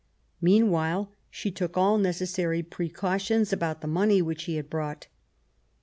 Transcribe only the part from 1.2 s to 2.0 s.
she took all